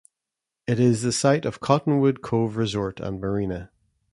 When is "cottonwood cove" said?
1.59-2.57